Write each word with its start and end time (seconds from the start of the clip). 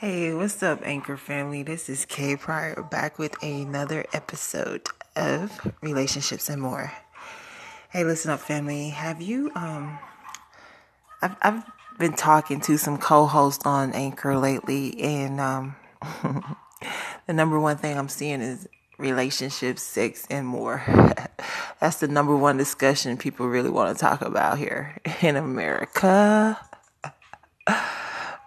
Hey, 0.00 0.32
what's 0.32 0.62
up, 0.62 0.82
Anchor 0.84 1.16
family? 1.16 1.64
This 1.64 1.88
is 1.88 2.04
Kay 2.04 2.36
Pryor 2.36 2.86
back 2.88 3.18
with 3.18 3.34
another 3.42 4.04
episode 4.12 4.86
of 5.16 5.74
Relationships 5.82 6.48
and 6.48 6.62
More. 6.62 6.92
Hey, 7.90 8.04
listen 8.04 8.30
up, 8.30 8.38
family. 8.38 8.90
Have 8.90 9.20
you, 9.20 9.50
um, 9.56 9.98
I've, 11.20 11.34
I've 11.42 11.64
been 11.98 12.12
talking 12.12 12.60
to 12.60 12.78
some 12.78 12.98
co 12.98 13.26
hosts 13.26 13.66
on 13.66 13.92
Anchor 13.92 14.38
lately, 14.38 15.00
and, 15.02 15.40
um, 15.40 15.74
the 17.26 17.32
number 17.32 17.58
one 17.58 17.76
thing 17.76 17.98
I'm 17.98 18.08
seeing 18.08 18.40
is 18.40 18.68
relationships, 18.98 19.82
sex, 19.82 20.28
and 20.30 20.46
more. 20.46 20.80
That's 21.80 21.98
the 21.98 22.06
number 22.06 22.36
one 22.36 22.56
discussion 22.56 23.16
people 23.16 23.48
really 23.48 23.70
want 23.70 23.96
to 23.96 24.00
talk 24.00 24.22
about 24.22 24.58
here 24.58 24.96
in 25.22 25.34
America. 25.34 26.56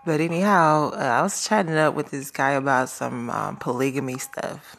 But 0.04 0.20
anyhow, 0.20 0.92
uh, 0.94 0.98
I 0.98 1.22
was 1.22 1.46
chatting 1.48 1.76
up 1.76 1.94
with 1.94 2.10
this 2.10 2.32
guy 2.32 2.52
about 2.52 2.90
some 2.90 3.30
um, 3.30 3.58
polygamy 3.58 4.18
stuff. 4.18 4.76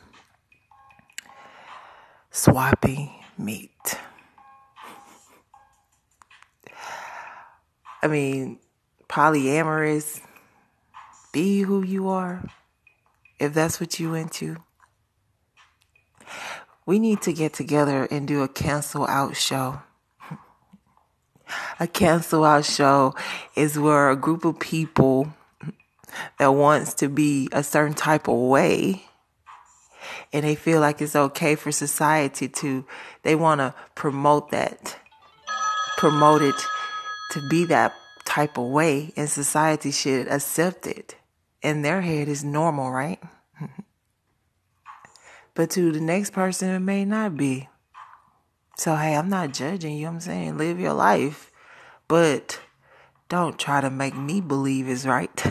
Swapping 2.33 3.11
meat. 3.39 3.99
I 8.03 8.09
mean, 8.09 8.59
polyamorous, 9.09 10.21
be 11.33 11.61
who 11.61 11.85
you 11.85 12.09
are, 12.09 12.43
if 13.39 13.55
that's 13.55 13.79
what 13.81 14.01
you 14.01 14.15
into. 14.15 14.57
We 16.85 16.99
need 16.99 17.23
to 17.23 17.33
get 17.33 17.53
together 17.53 18.09
and 18.11 18.27
do 18.27 18.43
a 18.43 18.49
cancel 18.49 19.07
out 19.07 19.37
show 19.37 19.83
a 21.81 21.87
cancel 21.87 22.45
out 22.45 22.65
show 22.65 23.15
is 23.57 23.79
where 23.79 24.11
a 24.11 24.17
group 24.17 24.45
of 24.45 24.59
people 24.59 25.33
that 26.39 26.53
wants 26.53 26.95
to 26.95 27.09
be 27.09 27.49
a 27.53 27.63
certain 27.63 27.95
type 27.95 28.29
of 28.29 28.37
way 28.37 29.05
and 30.33 30.45
they 30.45 30.55
feel 30.55 30.81
like 30.81 31.01
it's 31.01 31.17
okay 31.17 31.55
for 31.55 31.73
society 31.73 32.49
to 32.49 32.85
they 33.23 33.35
want 33.35 33.61
to 33.61 33.75
promote 33.95 34.51
that 34.51 34.99
promote 35.97 36.43
it 36.43 36.55
to 37.31 37.41
be 37.49 37.65
that 37.67 37.95
type 38.25 38.59
of 38.59 38.67
way 38.67 39.13
and 39.17 39.29
society 39.29 39.91
should 39.91 40.27
accept 40.27 40.87
it. 40.87 41.17
In 41.63 41.83
their 41.83 42.01
head 42.01 42.29
is 42.29 42.43
normal 42.43 42.91
right? 42.91 43.23
But 45.55 45.69
to 45.73 45.93
the 45.93 46.01
next 46.01 46.33
person 46.33 46.71
it 46.71 46.81
may 46.81 47.05
not 47.05 47.37
be. 47.37 47.69
So 48.79 48.97
hey 48.97 49.15
i'm 49.15 49.29
not 49.29 49.53
judging 49.53 49.97
you 49.97 50.09
i'm 50.09 50.19
saying 50.19 50.57
live 50.57 50.81
your 50.81 50.95
life 50.95 51.52
but 52.13 52.61
don't 53.31 53.59
try 53.59 53.81
to 53.81 53.89
make 53.89 54.15
me 54.15 54.43
believe 54.43 54.87
is 54.87 55.07
right. 55.07 55.31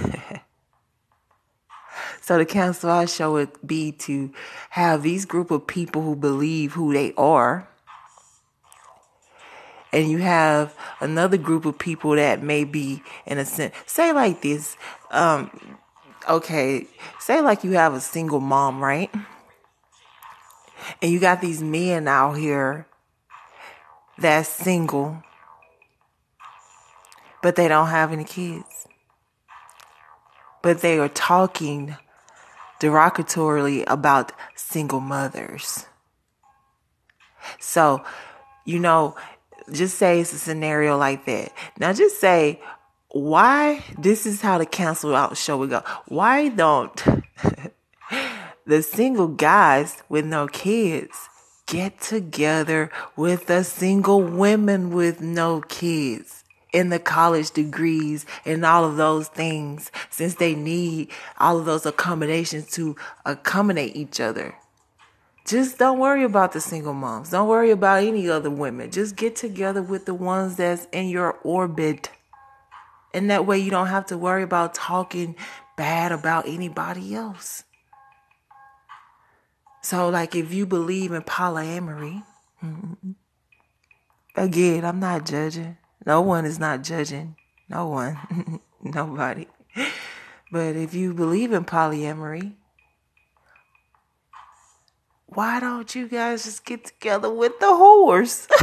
so 2.22 2.38
the 2.38 2.46
cancel 2.46 2.92
out 2.92 3.10
show 3.10 3.32
would 3.32 3.50
be 3.66 3.92
to 3.94 4.32
have 4.70 5.02
these 5.02 5.26
group 5.26 5.50
of 5.50 5.66
people 5.66 6.04
who 6.04 6.16
believe 6.16 6.74
who 6.74 6.94
they 6.94 7.16
are. 7.18 7.68
And 9.92 10.12
you 10.12 10.20
have 10.20 10.78
another 11.00 11.36
group 11.36 11.66
of 11.66 11.80
people 11.80 12.12
that 12.12 12.44
may 12.44 12.64
be 12.64 13.02
in 13.26 13.40
a 13.40 13.46
sense 13.46 13.74
say 13.88 14.14
like 14.14 14.44
this, 14.44 14.78
um, 15.10 15.80
okay, 16.30 16.86
say 17.20 17.42
like 17.42 17.64
you 17.64 17.72
have 17.72 17.96
a 17.96 18.00
single 18.00 18.40
mom, 18.40 18.84
right? 18.84 19.10
And 21.02 21.12
you 21.12 21.20
got 21.20 21.42
these 21.42 21.64
men 21.64 22.08
out 22.08 22.34
here 22.34 22.86
that's 24.20 24.48
single 24.48 25.24
but 27.42 27.56
they 27.56 27.68
don't 27.68 27.88
have 27.88 28.12
any 28.12 28.24
kids. 28.24 28.88
But 30.62 30.82
they 30.82 31.00
are 31.00 31.10
talking 31.10 31.96
derogatorily 32.80 33.84
about 33.88 34.32
single 34.56 35.00
mothers. 35.00 35.86
So, 37.60 38.04
you 38.66 38.80
know, 38.80 39.16
just 39.72 39.98
say 39.98 40.20
it's 40.20 40.34
a 40.34 40.38
scenario 40.38 40.98
like 40.98 41.26
that. 41.26 41.52
Now, 41.80 41.94
just 41.94 42.20
say, 42.20 42.62
why 43.10 43.84
this 43.98 44.26
is 44.26 44.42
how 44.42 44.58
the 44.58 44.66
cancel 44.66 45.16
out 45.16 45.38
show 45.38 45.58
would 45.58 45.70
go. 45.70 45.84
Why 46.08 46.50
don't 46.50 46.96
the 48.66 48.82
single 48.82 49.28
guys 49.28 50.02
with 50.08 50.26
no 50.26 50.48
kids 50.48 51.30
get 51.66 52.00
together 52.00 52.90
with 53.16 53.48
the 53.48 53.64
single 53.64 54.22
women 54.22 54.92
with 54.92 55.22
no 55.22 55.62
kids? 55.62 56.41
In 56.72 56.90
the 56.90 57.00
college 57.00 57.52
degrees 57.52 58.26
and 58.46 58.66
all 58.66 58.86
of 58.86 58.96
those 58.98 59.28
things 59.28 59.92
since 60.10 60.36
they 60.36 60.56
need 60.56 61.10
all 61.40 61.60
of 61.60 61.66
those 61.66 61.86
accommodations 61.86 62.70
to 62.72 62.96
accommodate 63.26 63.96
each 63.96 64.20
other. 64.20 64.56
Just 65.46 65.80
don't 65.80 66.00
worry 66.00 66.24
about 66.24 66.54
the 66.54 66.62
single 66.62 66.94
moms. 66.94 67.32
Don't 67.32 67.48
worry 67.48 67.72
about 67.72 68.04
any 68.04 68.30
other 68.30 68.50
women. 68.50 68.92
Just 68.92 69.16
get 69.16 69.36
together 69.36 69.82
with 69.82 70.06
the 70.06 70.14
ones 70.14 70.56
that's 70.56 70.88
in 70.92 71.10
your 71.10 71.34
orbit. 71.44 72.10
And 73.14 73.30
that 73.30 73.46
way 73.46 73.58
you 73.58 73.72
don't 73.72 73.88
have 73.88 74.06
to 74.08 74.18
worry 74.18 74.44
about 74.44 74.74
talking 74.74 75.36
bad 75.76 76.12
about 76.12 76.48
anybody 76.48 77.16
else. 77.16 77.64
So, 79.82 80.10
like, 80.10 80.36
if 80.36 80.54
you 80.54 80.68
believe 80.68 81.12
in 81.12 81.24
polyamory, 81.24 82.24
again, 84.36 84.86
I'm 84.86 85.00
not 85.00 85.26
judging. 85.26 85.78
No 86.06 86.22
one 86.22 86.46
is 86.46 86.60
not 86.60 86.84
judging. 86.84 87.36
No 87.70 87.88
one. 87.88 88.60
Nobody. 88.84 89.48
But 90.52 90.76
if 90.76 90.94
you 90.94 91.14
believe 91.14 91.54
in 91.54 91.64
polyamory, 91.64 92.54
why 95.28 95.60
don't 95.62 95.96
you 95.96 96.08
guys 96.08 96.44
just 96.44 96.66
get 96.66 96.84
together 96.86 97.32
with 97.32 97.60
the 97.60 97.74
horse? 97.74 98.48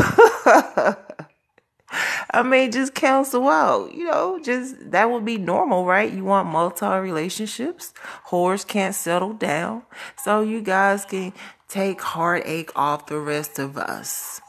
I 2.30 2.42
mean, 2.42 2.70
just 2.70 2.94
counsel 2.94 3.48
out. 3.48 3.94
You 3.94 4.04
know, 4.04 4.38
just 4.42 4.90
that 4.90 5.10
would 5.10 5.24
be 5.24 5.38
normal, 5.38 5.86
right? 5.86 6.12
You 6.12 6.24
want 6.24 6.48
multi 6.48 6.86
relationships. 6.86 7.94
Whores 8.26 8.66
can't 8.66 8.94
settle 8.94 9.32
down. 9.32 9.84
So 10.22 10.42
you 10.42 10.60
guys 10.60 11.06
can 11.06 11.32
take 11.68 12.02
heartache 12.02 12.70
off 12.76 13.06
the 13.06 13.18
rest 13.18 13.58
of 13.58 13.78
us. 13.78 14.42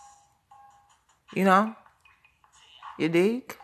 You 1.34 1.46
know? 1.46 1.76
You 3.00 3.08
dig? 3.08 3.56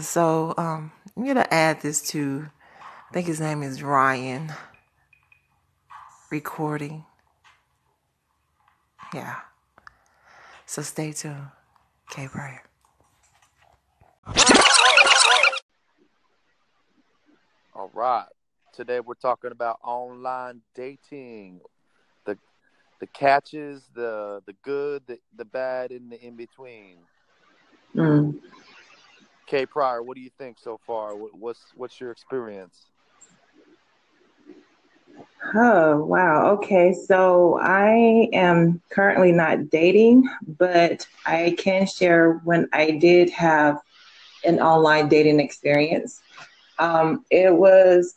so 0.00 0.54
um, 0.56 0.92
I'm 1.14 1.26
gonna 1.26 1.46
add 1.50 1.82
this 1.82 2.00
to. 2.12 2.46
I 2.80 3.12
think 3.12 3.26
his 3.26 3.38
name 3.38 3.62
is 3.62 3.82
Ryan. 3.82 4.54
Recording. 6.30 7.04
Yeah. 9.12 9.36
So 10.64 10.80
stay 10.80 11.12
tuned. 11.12 11.48
Kay 12.08 12.28
Pryor. 12.28 12.62
All 17.74 17.90
right. 17.92 18.24
Today 18.72 19.00
we're 19.00 19.12
talking 19.20 19.52
about 19.52 19.80
online 19.84 20.62
dating 20.74 21.60
the 23.00 23.06
catches, 23.08 23.90
the 23.94 24.42
the 24.46 24.54
good, 24.62 25.02
the 25.06 25.18
the 25.36 25.44
bad, 25.44 25.90
and 25.90 26.12
the 26.12 26.20
in 26.24 26.36
between. 26.36 26.98
Mm. 27.96 28.38
Kay 29.46 29.66
Pryor, 29.66 30.02
what 30.02 30.16
do 30.16 30.20
you 30.22 30.30
think 30.38 30.58
so 30.58 30.78
far? 30.86 31.16
What's 31.16 31.72
what's 31.74 32.00
your 32.00 32.12
experience? 32.12 32.86
Oh 35.54 36.04
wow. 36.04 36.52
Okay, 36.52 36.92
so 36.92 37.58
I 37.60 38.28
am 38.32 38.80
currently 38.90 39.32
not 39.32 39.70
dating, 39.70 40.28
but 40.58 41.06
I 41.26 41.54
can 41.58 41.86
share 41.86 42.34
when 42.44 42.68
I 42.72 42.92
did 42.92 43.30
have 43.30 43.78
an 44.44 44.60
online 44.60 45.08
dating 45.08 45.40
experience. 45.40 46.20
Um, 46.78 47.24
it 47.30 47.54
was. 47.54 48.14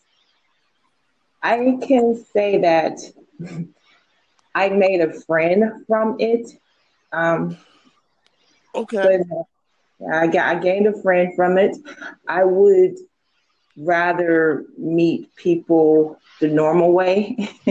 I 1.42 1.78
can 1.86 2.16
say 2.34 2.60
that 2.60 3.00
I 4.56 4.70
made 4.70 5.02
a 5.02 5.14
friend 5.22 5.86
from 5.88 6.18
it. 6.20 6.52
Um, 7.12 7.58
okay. 8.76 9.20
I, 10.12 10.28
got, 10.28 10.56
I 10.56 10.60
gained 10.60 10.88
a 10.88 11.02
friend 11.02 11.34
from 11.36 11.58
it. 11.58 11.78
I 12.28 12.44
would 12.44 12.96
rather 13.76 14.66
meet 14.78 15.36
people 15.36 16.20
the 16.40 16.48
normal 16.48 16.92
way. 16.92 17.36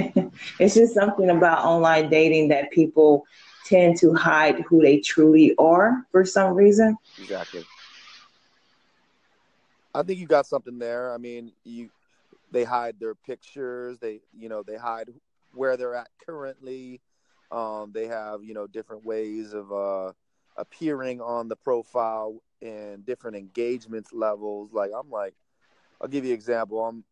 it's 0.58 0.74
just 0.74 0.94
something 0.94 1.30
about 1.30 1.64
online 1.64 2.10
dating 2.10 2.48
that 2.48 2.70
people 2.70 3.24
tend 3.66 3.96
to 3.98 4.12
hide 4.14 4.60
who 4.68 4.82
they 4.82 4.98
truly 4.98 5.54
are 5.58 6.06
for 6.10 6.24
some 6.24 6.54
reason. 6.54 6.96
Exactly. 7.18 7.64
I 9.94 10.02
think 10.02 10.18
you 10.18 10.26
got 10.26 10.46
something 10.46 10.78
there. 10.78 11.12
I 11.12 11.18
mean, 11.18 11.52
you 11.64 11.90
they 12.50 12.64
hide 12.64 12.96
their 13.00 13.14
pictures. 13.14 13.98
They, 13.98 14.20
you 14.38 14.48
know, 14.48 14.62
they 14.62 14.76
hide 14.76 15.08
where 15.54 15.76
they're 15.76 15.94
at 15.94 16.08
currently. 16.24 17.00
Um, 17.50 17.92
they 17.92 18.06
have 18.06 18.42
you 18.44 18.54
know 18.54 18.66
different 18.66 19.04
ways 19.04 19.52
of 19.52 19.72
uh, 19.72 20.12
appearing 20.56 21.20
on 21.20 21.48
the 21.48 21.56
profile 21.56 22.42
and 22.62 23.04
different 23.04 23.36
engagements 23.36 24.12
levels. 24.12 24.72
Like 24.72 24.90
I'm 24.98 25.10
like, 25.10 25.34
I'll 26.00 26.08
give 26.08 26.24
you 26.24 26.30
an 26.32 26.36
example. 26.36 26.84
I'm 26.84 27.04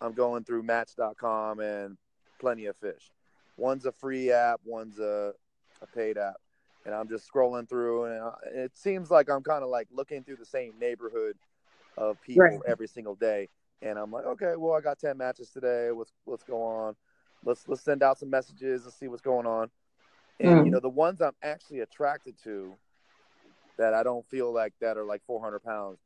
I'm 0.00 0.12
going 0.12 0.44
through 0.44 0.62
Match.com 0.62 1.60
and 1.60 1.96
Plenty 2.40 2.66
of 2.66 2.76
Fish. 2.76 3.12
One's 3.56 3.86
a 3.86 3.92
free 3.92 4.30
app, 4.30 4.60
one's 4.64 4.98
a, 4.98 5.32
a 5.80 5.86
paid 5.86 6.18
app, 6.18 6.36
and 6.84 6.94
I'm 6.94 7.08
just 7.08 7.30
scrolling 7.32 7.68
through, 7.68 8.04
and 8.06 8.22
uh, 8.22 8.32
it 8.54 8.76
seems 8.76 9.10
like 9.10 9.30
I'm 9.30 9.42
kind 9.42 9.64
of 9.64 9.70
like 9.70 9.88
looking 9.90 10.22
through 10.24 10.36
the 10.36 10.44
same 10.44 10.74
neighborhood 10.78 11.36
of 11.96 12.20
people 12.20 12.42
Right. 12.42 12.60
every 12.66 12.86
single 12.88 13.14
day, 13.14 13.48
and 13.82 13.98
I'm 13.98 14.10
like, 14.12 14.26
okay, 14.26 14.54
well, 14.56 14.74
I 14.74 14.80
got 14.82 14.98
ten 14.98 15.16
matches 15.16 15.50
today. 15.50 15.90
What's 15.92 16.12
what's 16.24 16.44
going 16.44 16.62
on? 16.88 16.96
Let's 17.46 17.68
let's 17.68 17.82
send 17.82 18.02
out 18.02 18.18
some 18.18 18.30
messages 18.30 18.84
and 18.84 18.92
see 18.92 19.08
what's 19.08 19.22
going 19.22 19.46
on. 19.46 19.70
And 20.40 20.50
Mm. 20.50 20.64
you 20.66 20.70
know, 20.72 20.80
the 20.80 20.90
ones 20.90 21.22
I'm 21.22 21.36
actually 21.42 21.80
attracted 21.80 22.34
to, 22.44 22.74
that 23.78 23.94
I 23.94 24.02
don't 24.02 24.26
feel 24.28 24.52
like 24.52 24.74
that 24.80 24.98
are 24.98 25.04
like 25.04 25.22
400 25.26 25.60
pounds. 25.64 25.98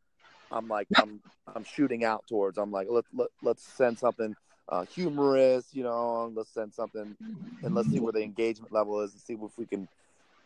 I'm 0.53 0.69
like 0.69 0.89
I'm 0.97 1.21
I'm 1.55 1.65
shooting 1.65 2.05
out 2.05 2.27
towards. 2.29 2.59
I'm 2.59 2.71
like 2.71 2.89
let, 2.91 3.05
let 3.15 3.29
let's 3.43 3.65
send 3.65 3.99
something 3.99 4.37
uh, 4.69 4.85
humorous, 4.85 5.75
you 5.75 5.83
know. 5.83 6.33
Let's 6.35 6.51
send 6.51 6.75
something 6.75 7.17
and 7.63 7.75
let's 7.75 7.91
see 7.91 8.01
where 8.01 8.13
the 8.13 8.23
engagement 8.23 8.73
level 8.73 9.01
is 9.01 9.13
and 9.13 9.21
see 9.21 9.35
if 9.35 9.59
we 9.59 9.67
can 9.67 9.89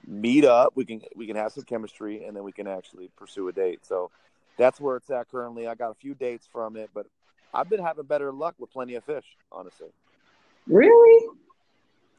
meet 0.07 0.45
up. 0.45 0.73
We 0.77 0.85
can 0.85 1.03
we 1.17 1.27
can 1.27 1.37
have 1.37 1.53
some 1.53 1.65
chemistry 1.65 2.25
and 2.25 2.37
then 2.37 2.45
we 2.45 2.53
can 2.53 2.67
actually 2.67 3.11
pursue 3.17 3.49
a 3.49 3.53
date. 3.53 3.81
So 3.85 4.11
that's 4.59 4.81
where 4.81 4.97
it's 4.97 5.11
at 5.11 5.31
currently. 5.31 5.67
I 5.67 5.75
got 5.75 5.91
a 5.91 5.95
few 5.95 6.15
dates 6.15 6.47
from 6.51 6.77
it, 6.77 6.91
but 6.95 7.07
I've 7.53 7.69
been 7.69 7.83
having 7.83 8.05
better 8.07 8.33
luck 8.33 8.55
with 8.59 8.73
plenty 8.73 8.95
of 8.95 9.05
fish, 9.05 9.37
honestly. 9.53 9.89
Really? 10.67 11.29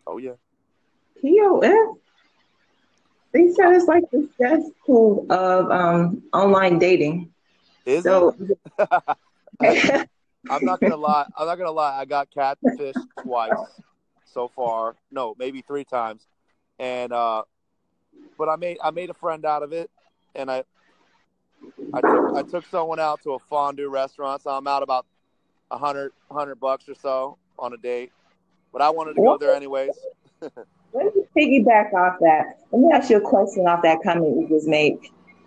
Oh 0.08 0.18
yeah. 0.18 0.36
POF? 1.22 2.00
They 3.34 3.48
said 3.50 3.74
it's 3.74 3.88
like 3.88 4.04
the 4.12 4.28
cesspool 4.38 5.26
of 5.30 5.70
um, 5.72 6.24
online 6.34 6.78
dating. 6.80 7.32
Is 7.86 8.06
So, 8.06 8.36
it? 8.40 8.58
I'm 10.50 10.64
not 10.64 10.82
gonna 10.82 10.96
lie. 10.96 11.26
I'm 11.38 11.48
not 11.48 11.58
gonna 11.58 11.72
lie. 11.72 11.98
I 12.00 12.06
got 12.06 12.30
catfish 12.32 12.98
twice 13.22 13.82
so 14.26 14.48
far. 14.48 14.96
No, 15.12 15.36
maybe 15.38 15.62
three 15.62 15.84
times, 15.86 16.28
and 16.80 17.12
uh, 17.12 17.44
but 18.38 18.50
I 18.50 18.56
made 18.56 18.78
I 18.84 18.92
made 18.92 19.10
a 19.10 19.14
friend 19.14 19.46
out 19.46 19.64
of 19.64 19.72
it, 19.74 19.90
and 20.36 20.50
I 20.52 20.64
I 21.94 22.02
took 22.02 22.24
I 22.34 22.44
took 22.44 22.66
someone 22.66 23.00
out 23.00 23.22
to 23.24 23.34
a 23.34 23.40
fondue 23.40 23.90
restaurant. 23.90 24.42
So 24.42 24.52
I'm 24.52 24.68
out 24.68 24.84
about 24.84 25.06
a 25.72 25.78
hundred 25.78 26.12
hundred 26.32 26.56
bucks 26.60 26.88
or 26.90 26.96
so 26.96 27.38
on 27.58 27.74
a 27.74 27.78
date, 27.78 28.12
but 28.76 28.82
I 28.82 28.90
wanted 28.90 29.14
to 29.14 29.22
go 29.22 29.38
there 29.38 29.56
anyways. 29.56 29.92
let 30.42 31.16
me 31.16 31.24
piggyback 31.34 31.94
off 31.94 32.18
that. 32.20 32.60
Let 32.74 32.82
me 32.82 32.92
ask 32.92 33.10
you 33.10 33.16
a 33.16 33.22
question 33.22 33.66
off 33.68 33.82
that 33.84 34.00
comment 34.04 34.36
you 34.38 34.50
just 34.50 34.68
made. 34.68 35.00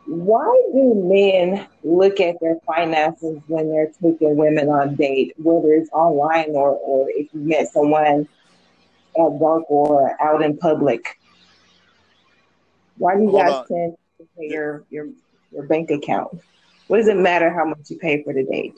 Why 0.07 0.51
do 0.73 0.95
men 0.95 1.69
look 1.85 2.21
at 2.21 2.37
their 2.41 2.57
finances 2.67 3.43
when 3.47 3.69
they're 3.69 3.93
taking 4.03 4.39
women 4.39 4.71
on 4.71 4.89
a 4.89 4.93
date, 4.93 5.35
whether 5.37 5.75
it's 5.75 5.91
online 5.91 6.53
or, 6.55 6.71
or 6.71 7.11
if 7.11 7.29
you 7.35 7.41
met 7.41 7.71
someone 7.71 8.27
at 9.19 9.31
work 9.33 9.71
or 9.71 10.17
out 10.23 10.41
in 10.41 10.57
public? 10.57 11.21
Why 12.97 13.17
do 13.17 13.25
you 13.25 13.31
Hold 13.31 13.43
guys 13.43 13.57
on. 13.57 13.67
tend 13.67 13.97
to 14.21 14.29
pay 14.39 14.49
your, 14.49 14.85
your 14.89 15.09
your 15.53 15.65
bank 15.65 15.91
account? 15.91 16.41
What 16.87 16.97
does 16.97 17.09
it 17.09 17.19
matter 17.19 17.53
how 17.53 17.67
much 17.67 17.91
you 17.91 17.99
pay 17.99 18.23
for 18.23 18.33
the 18.33 18.45
date? 18.45 18.73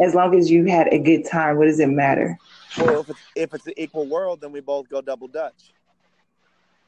As 0.00 0.14
long 0.14 0.34
as 0.34 0.50
you 0.50 0.64
had 0.64 0.88
a 0.88 0.98
good 0.98 1.26
time, 1.26 1.58
what 1.58 1.66
does 1.66 1.80
it 1.80 1.90
matter? 1.90 2.38
Well, 2.76 3.00
if 3.00 3.10
it's 3.10 3.22
if 3.34 3.54
it's 3.54 3.66
an 3.66 3.74
equal 3.76 4.06
world, 4.06 4.40
then 4.40 4.52
we 4.52 4.60
both 4.60 4.88
go 4.88 5.00
double 5.00 5.28
dutch. 5.28 5.72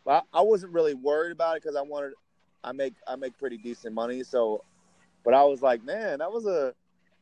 But 0.05 0.25
I, 0.32 0.38
I 0.38 0.43
wasn't 0.43 0.73
really 0.73 0.94
worried 0.94 1.32
about 1.32 1.56
it 1.56 1.62
because 1.62 1.77
I 1.77 1.82
wanted, 1.82 2.12
I 2.62 2.73
make 2.73 2.94
I 3.06 3.17
make 3.17 3.38
pretty 3.38 3.59
decent 3.59 3.94
money. 3.94 4.23
So, 4.23 4.65
but 5.25 5.35
I 5.35 5.44
was 5.44 5.62
like, 5.62 5.85
man, 5.85 6.19
that 6.21 6.31
was 6.31 6.47
a 6.47 6.75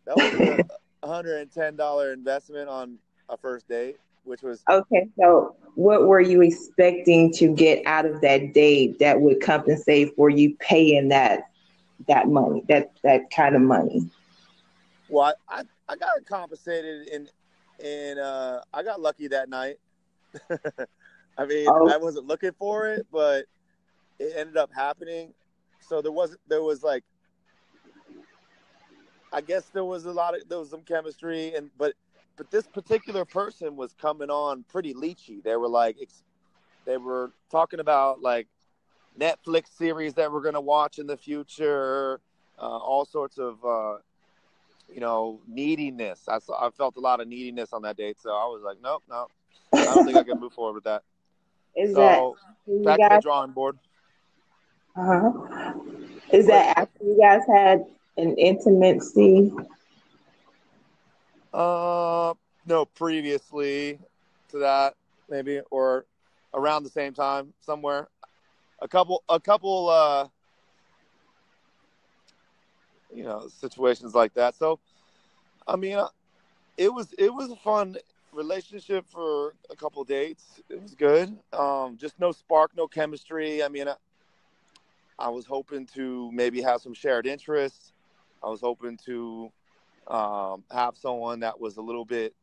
that 0.07 0.17
was 0.17 0.35
a 0.35 0.63
hundred 1.07 1.41
and 1.41 1.51
ten 1.51 1.77
dollar 1.77 2.13
investment 2.13 2.69
on 2.69 2.99
a 3.29 3.37
first 3.37 3.69
date, 3.69 3.99
which 4.25 4.43
was 4.43 4.65
Okay, 4.71 5.09
so 5.19 5.57
what 5.75 6.07
were 6.07 6.21
you 6.21 6.43
expecting 6.43 7.33
to 7.35 7.55
get 7.55 7.87
out 7.87 8.05
of 8.05 8.21
that 8.21 8.53
date 8.53 8.99
that 8.99 9.21
would 9.21 9.41
compensate 9.41 10.15
for 10.17 10.29
you 10.29 10.57
paying 10.59 11.09
that 11.09 11.49
that 12.07 12.29
money, 12.29 12.63
that 12.69 12.93
that 13.03 13.31
kind 13.31 13.57
of 13.57 13.63
money? 13.63 14.11
well, 15.09 15.35
I 15.49 15.61
I, 15.61 15.63
I 15.89 15.97
got 15.97 16.25
compensated 16.27 17.09
in 17.09 17.29
in 17.79 18.19
uh 18.19 18.61
I 18.73 18.83
got 18.83 19.01
lucky 19.01 19.29
that 19.29 19.49
night. 19.49 19.77
I 21.39 21.47
mean, 21.47 21.69
Oh. 21.69 21.89
I 21.89 21.97
wasn't 21.97 22.27
looking 22.27 22.53
for 22.59 22.89
it, 22.89 23.07
but 23.13 23.47
it 24.19 24.33
ended 24.37 24.57
up 24.57 24.71
happening. 24.75 25.33
So 25.81 26.03
there 26.03 26.13
wasn't 26.13 26.41
there 26.49 26.63
was 26.63 26.83
like 26.83 27.05
I 29.33 29.41
guess 29.41 29.67
there 29.67 29.85
was 29.85 30.07
a 30.07 30.13
lot 30.13 30.35
of 30.37 30.49
there 30.49 30.59
was 30.59 30.71
some 30.71 30.83
chemistry 30.83 31.55
and 31.55 31.71
but 31.79 31.95
but 32.37 32.51
this 32.51 32.67
particular 32.67 33.25
person 33.25 33.77
was 33.77 33.95
coming 34.01 34.31
on 34.31 34.65
pretty 34.69 34.95
leechy. 34.95 35.43
They 35.43 35.57
were 35.57 35.69
like 35.69 35.97
ex- 36.01 36.23
they 36.85 36.97
were 36.97 37.33
talking 37.51 37.81
about 37.81 38.23
like 38.23 38.47
Netflix 39.19 39.69
series 39.77 40.15
that 40.15 40.31
we're 40.33 40.43
gonna 40.43 40.61
watch 40.61 40.99
in 40.99 41.07
the 41.07 41.17
future, 41.17 42.21
uh, 42.59 42.63
all 42.63 43.05
sorts 43.05 43.39
of 43.39 43.65
uh, 43.65 43.97
you 44.89 45.01
know 45.01 45.41
neediness. 45.47 46.29
I 46.29 46.39
saw, 46.39 46.67
I 46.67 46.71
felt 46.71 46.97
a 46.97 47.01
lot 47.01 47.21
of 47.21 47.29
neediness 47.29 47.73
on 47.73 47.83
that 47.83 47.97
date, 47.97 48.19
so 48.21 48.31
I 48.31 48.45
was 48.47 48.63
like, 48.65 48.79
nope, 48.83 49.03
no, 49.09 49.27
I 49.73 49.85
don't 49.95 50.05
think 50.05 50.19
I 50.19 50.25
can 50.25 50.41
move 50.41 50.53
forward 50.53 50.75
with 50.75 50.85
that. 50.85 51.03
Is 51.77 51.95
that 51.95 52.19
So 52.19 52.37
you 52.67 52.83
back 52.83 52.99
to 52.99 53.09
the 53.11 53.21
drawing 53.21 53.53
board. 53.53 53.79
Uh-huh. 54.97 55.75
Is 56.33 56.47
that 56.47 56.77
after 56.77 57.05
you 57.05 57.19
guys 57.21 57.43
had 57.47 57.85
an 58.17 58.37
intimacy? 58.37 59.53
Uh, 61.53 62.35
no, 62.67 62.85
previously 62.85 63.99
to 64.49 64.59
that, 64.59 64.95
maybe 65.29 65.61
or 65.71 66.07
around 66.55 66.83
the 66.83 66.91
same 66.91 67.15
time 67.15 67.55
somewhere. 67.61 68.09
A 68.81 68.89
couple, 68.89 69.23
a 69.29 69.41
couple, 69.41 69.89
uh, 69.89 70.29
you 73.19 73.25
know, 73.25 73.49
situations 73.49 74.15
like 74.15 74.35
that. 74.35 74.57
So, 74.57 74.81
I 75.67 75.77
mean, 75.77 75.97
uh, 75.99 76.09
it 76.77 76.93
was 76.93 77.15
it 77.19 77.33
was 77.35 77.51
a 77.51 77.57
fun 77.57 77.97
relationship 78.33 79.07
for 79.09 79.55
a 79.71 79.77
couple 79.77 80.05
dates. 80.05 80.61
It 80.71 80.83
was 80.83 80.95
good. 80.95 81.39
Um, 81.53 81.97
just 81.99 82.21
no 82.21 82.33
spark, 82.33 82.73
no 82.77 82.89
chemistry. 82.89 83.63
I 83.65 83.69
mean, 83.69 83.89
I, 83.89 83.95
I 85.19 85.29
was 85.31 85.47
hoping 85.47 85.87
to 85.95 86.31
maybe 86.33 86.63
have 86.63 86.81
some 86.83 86.95
shared 86.95 87.27
interests. 87.27 87.93
I 88.43 88.49
was 88.49 88.61
hoping 88.61 88.99
to 89.07 89.53
um, 90.09 90.65
have 90.71 90.97
someone 90.97 91.41
that 91.41 91.61
was 91.61 91.77
a 91.77 91.83
little 91.83 92.05
bit 92.05 92.35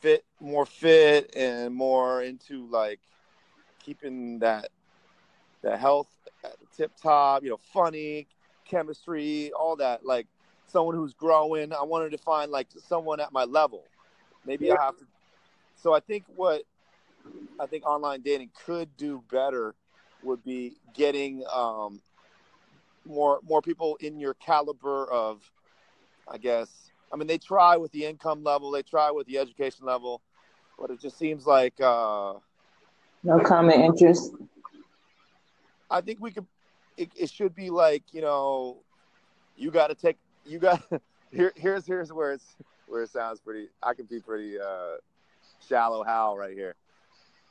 fit, 0.00 0.24
more 0.40 0.66
fit, 0.66 1.34
and 1.36 1.74
more 1.74 2.22
into 2.22 2.66
like 2.68 3.00
keeping 3.82 4.40
that 4.40 4.70
that 5.62 5.78
health 5.78 6.08
tip 6.76 6.92
top. 6.96 7.42
You 7.44 7.50
know, 7.50 7.58
funny, 7.58 8.28
chemistry, 8.68 9.50
all 9.52 9.76
that. 9.76 10.04
Like 10.04 10.26
someone 10.66 10.94
who's 10.94 11.14
growing. 11.14 11.72
I 11.72 11.82
wanted 11.82 12.10
to 12.12 12.18
find 12.18 12.50
like 12.50 12.68
someone 12.86 13.20
at 13.20 13.32
my 13.32 13.44
level. 13.44 13.84
Maybe 14.46 14.70
I 14.70 14.76
have 14.80 14.96
to. 14.98 15.04
So 15.76 15.94
I 15.94 16.00
think 16.00 16.24
what 16.36 16.62
I 17.58 17.66
think 17.66 17.86
online 17.86 18.22
dating 18.22 18.50
could 18.64 18.96
do 18.96 19.22
better 19.30 19.74
would 20.22 20.44
be 20.44 20.74
getting 20.94 21.44
um, 21.52 22.00
more 23.04 23.40
more 23.48 23.62
people 23.62 23.96
in 24.00 24.18
your 24.18 24.34
caliber 24.34 25.10
of, 25.10 25.40
I 26.26 26.38
guess. 26.38 26.90
I 27.12 27.16
mean, 27.16 27.26
they 27.26 27.38
try 27.38 27.76
with 27.76 27.90
the 27.92 28.04
income 28.04 28.44
level, 28.44 28.70
they 28.70 28.82
try 28.82 29.10
with 29.10 29.26
the 29.26 29.38
education 29.38 29.86
level, 29.86 30.20
but 30.78 30.90
it 30.90 31.00
just 31.00 31.18
seems 31.18 31.46
like 31.46 31.80
uh, 31.80 32.34
No 33.22 33.40
common 33.40 33.80
interest. 33.80 34.34
I 35.90 36.00
think 36.00 36.20
we 36.20 36.30
could. 36.30 36.46
It, 36.98 37.10
it 37.16 37.30
should 37.30 37.54
be 37.54 37.70
like 37.70 38.02
you 38.12 38.20
know, 38.20 38.78
you 39.56 39.70
got 39.70 39.86
to 39.86 39.94
take 39.94 40.18
you 40.44 40.58
got 40.58 40.82
here. 41.32 41.52
Here's 41.56 41.86
here's 41.86 42.12
where 42.12 42.32
it's 42.32 42.56
where 42.88 43.02
it 43.02 43.10
sounds 43.10 43.40
pretty. 43.40 43.68
I 43.82 43.94
can 43.94 44.06
be 44.06 44.20
pretty 44.20 44.58
uh, 44.60 44.96
shallow. 45.66 46.02
How 46.02 46.36
right 46.36 46.54
here? 46.54 46.74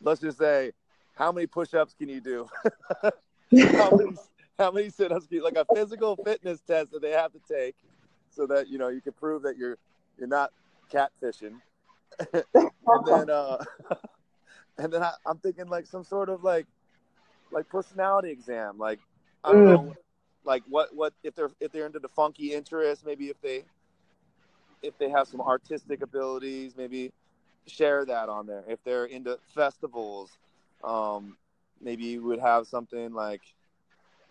Let's 0.01 0.21
just 0.21 0.37
say, 0.37 0.73
how 1.15 1.31
many 1.31 1.47
push-ups 1.47 1.95
can 1.97 2.09
you 2.09 2.21
do? 2.21 2.47
how 3.71 3.89
many 3.95 4.17
how 4.59 4.71
many 4.71 4.89
sit-ups 4.89 5.27
can 5.27 5.37
you, 5.37 5.43
like 5.43 5.55
a 5.55 5.65
physical 5.73 6.15
fitness 6.17 6.61
test 6.61 6.91
that 6.91 7.01
they 7.01 7.11
have 7.11 7.31
to 7.31 7.39
take, 7.49 7.75
so 8.29 8.45
that 8.47 8.67
you 8.67 8.77
know 8.77 8.89
you 8.89 9.01
can 9.01 9.13
prove 9.13 9.43
that 9.43 9.57
you're 9.57 9.77
you're 10.17 10.27
not 10.27 10.51
catfishing. 10.91 11.61
and 12.33 13.05
then 13.05 13.29
uh, 13.29 13.63
and 14.77 14.91
then 14.91 15.03
I, 15.03 15.13
I'm 15.25 15.37
thinking 15.37 15.67
like 15.67 15.85
some 15.85 16.03
sort 16.03 16.29
of 16.29 16.43
like 16.43 16.67
like 17.51 17.69
personality 17.69 18.31
exam. 18.31 18.77
Like 18.77 18.99
I 19.47 19.53
don't 19.53 19.65
Mm. 19.65 19.65
know, 19.65 19.95
like 20.43 20.63
what 20.69 20.95
what 20.95 21.13
if 21.23 21.35
they're 21.35 21.51
if 21.59 21.71
they're 21.71 21.85
into 21.85 21.99
the 21.99 22.09
funky 22.09 22.53
interest, 22.53 23.05
maybe 23.05 23.29
if 23.29 23.39
they 23.41 23.63
if 24.81 24.97
they 24.97 25.09
have 25.09 25.27
some 25.27 25.41
artistic 25.41 26.01
abilities, 26.01 26.75
maybe 26.75 27.11
share 27.67 28.05
that 28.05 28.29
on 28.29 28.45
there. 28.47 28.63
If 28.67 28.83
they're 28.83 29.05
into 29.05 29.39
festivals, 29.53 30.37
um, 30.83 31.37
maybe 31.81 32.05
you 32.05 32.23
would 32.23 32.39
have 32.39 32.67
something 32.67 33.13
like 33.13 33.41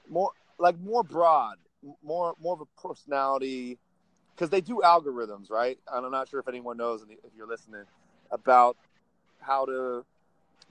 more 0.08 0.32
like 0.58 0.78
more 0.80 1.02
broad, 1.02 1.56
more 2.02 2.34
more 2.40 2.54
of 2.54 2.60
a 2.60 2.80
personality 2.80 3.78
because 4.34 4.50
they 4.50 4.60
do 4.60 4.80
algorithms, 4.84 5.50
right? 5.50 5.78
And 5.92 6.04
I'm 6.04 6.12
not 6.12 6.28
sure 6.28 6.40
if 6.40 6.48
anyone 6.48 6.76
knows 6.76 7.02
if 7.08 7.30
you're 7.36 7.48
listening 7.48 7.84
about 8.30 8.76
how 9.40 9.64
to 9.66 10.04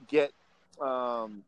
get 0.08 0.32
um, 0.82 1.44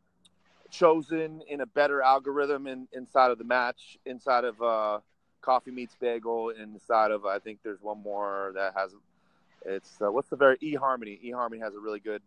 chosen 0.70 1.42
in 1.48 1.62
a 1.62 1.66
better 1.66 2.02
algorithm 2.02 2.68
in, 2.68 2.88
inside 2.94 3.32
of 3.32 3.38
the 3.38 3.44
match, 3.44 3.98
inside 4.06 4.44
of 4.44 4.62
uh, 4.62 5.00
Coffee 5.42 5.72
Meets 5.72 5.96
Bagel, 6.00 6.50
inside 6.50 7.12
of 7.12 7.26
I 7.26 7.40
think 7.40 7.60
there's 7.64 7.82
one 7.82 8.02
more 8.02 8.52
that 8.56 8.74
has 8.76 8.94
it's 9.66 9.98
uh, 10.02 10.12
what's 10.12 10.30
the 10.30 10.36
very 10.36 10.58
eHarmony. 10.58 11.20
eHarmony 11.24 11.60
has 11.60 11.74
a 11.74 11.80
really 11.80 12.00
good, 12.00 12.22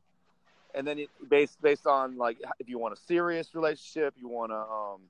and 0.75 0.87
then 0.87 0.99
it, 0.99 1.11
based 1.29 1.61
based 1.63 1.87
on 1.87 2.17
like 2.17 2.39
if 2.59 2.69
you 2.69 2.79
want 2.79 2.95
a 2.95 3.01
serious 3.01 3.55
relationship, 3.55 4.15
you 4.21 4.29
want 4.29 4.53
to 4.53 4.59
um, 4.59 5.01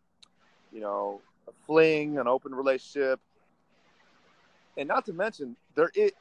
you 0.72 0.80
know 0.80 1.20
a 1.48 1.52
fling, 1.66 2.18
an 2.18 2.28
open 2.28 2.54
relationship, 2.54 3.20
and 4.76 4.88
not 4.88 5.06
to 5.06 5.12
mention 5.12 5.56
there 5.74 5.90
it 5.94 6.14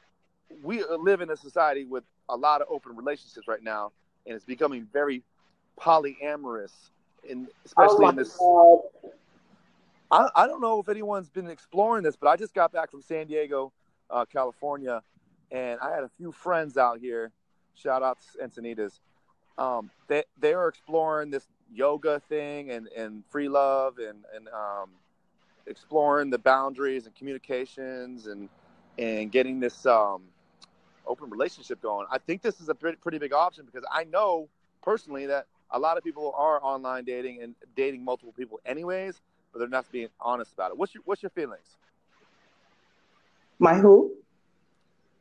we 0.62 0.84
live 0.84 1.20
in 1.20 1.30
a 1.30 1.36
society 1.36 1.84
with 1.84 2.04
a 2.28 2.36
lot 2.36 2.60
of 2.60 2.66
open 2.70 2.96
relationships 2.96 3.46
right 3.46 3.62
now, 3.62 3.92
and 4.26 4.34
it's 4.34 4.44
becoming 4.44 4.86
very 4.92 5.22
polyamorous, 5.78 6.72
in 7.28 7.48
especially 7.64 8.06
oh 8.06 8.08
in 8.08 8.16
this. 8.16 8.36
God. 8.36 8.78
I, 10.10 10.28
I 10.34 10.46
don't 10.46 10.60
know 10.60 10.80
if 10.80 10.88
anyone's 10.88 11.28
been 11.28 11.48
exploring 11.48 12.02
this, 12.02 12.16
but 12.16 12.28
I 12.28 12.36
just 12.36 12.54
got 12.54 12.72
back 12.72 12.90
from 12.90 13.00
San 13.00 13.28
Diego, 13.28 13.72
uh, 14.10 14.24
California, 14.24 15.02
and 15.52 15.78
I 15.80 15.94
had 15.94 16.02
a 16.02 16.10
few 16.16 16.32
friends 16.32 16.76
out 16.76 16.98
here. 16.98 17.30
Shout 17.74 18.02
out 18.02 18.18
to 18.20 18.44
Encinitas. 18.44 18.98
Um, 19.56 19.90
they 20.08 20.24
they 20.38 20.54
are 20.54 20.68
exploring 20.68 21.30
this 21.30 21.46
yoga 21.72 22.20
thing 22.28 22.70
and, 22.70 22.88
and 22.88 23.22
free 23.30 23.48
love 23.48 23.98
and 23.98 24.24
and 24.34 24.48
um, 24.48 24.90
exploring 25.66 26.30
the 26.30 26.38
boundaries 26.38 27.06
and 27.06 27.14
communications 27.14 28.26
and 28.26 28.48
and 28.98 29.30
getting 29.30 29.60
this 29.60 29.86
um, 29.86 30.22
open 31.06 31.30
relationship 31.30 31.80
going. 31.80 32.06
I 32.10 32.18
think 32.18 32.42
this 32.42 32.60
is 32.60 32.68
a 32.68 32.74
pretty, 32.74 32.96
pretty 32.96 33.18
big 33.18 33.32
option 33.32 33.64
because 33.64 33.84
I 33.90 34.04
know 34.04 34.48
personally 34.82 35.26
that 35.26 35.46
a 35.72 35.78
lot 35.78 35.96
of 35.96 36.04
people 36.04 36.34
are 36.36 36.62
online 36.62 37.04
dating 37.04 37.42
and 37.42 37.54
dating 37.76 38.04
multiple 38.04 38.32
people 38.36 38.60
anyways, 38.64 39.20
but 39.52 39.58
they're 39.58 39.68
not 39.68 39.90
being 39.92 40.08
honest 40.20 40.52
about 40.52 40.70
it. 40.72 40.76
What's 40.78 40.94
your 40.94 41.02
what's 41.04 41.22
your 41.22 41.30
feelings? 41.30 41.76
My 43.58 43.74
who? 43.74 44.12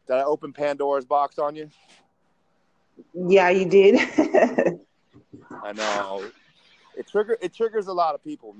Did 0.07 0.15
I 0.17 0.23
open 0.23 0.53
Pandora's 0.53 1.05
box 1.05 1.37
on 1.37 1.55
you? 1.55 1.69
Yeah, 3.13 3.49
you 3.49 3.65
did. 3.65 3.95
I 5.63 5.73
know. 5.73 6.23
It 6.97 7.07
trigger 7.07 7.37
it 7.41 7.53
triggers 7.53 7.87
a 7.87 7.93
lot 7.93 8.15
of 8.15 8.23
people. 8.23 8.55